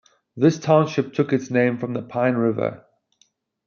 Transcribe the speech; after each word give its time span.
This 0.35 0.57
township 0.57 1.13
took 1.13 1.31
its 1.31 1.51
name 1.51 1.77
from 1.77 1.93
the 1.93 2.01
Pine 2.01 2.33
River. 2.33 2.87